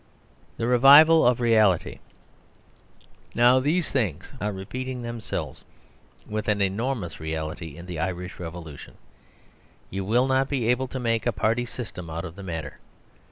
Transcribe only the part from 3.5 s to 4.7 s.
these things are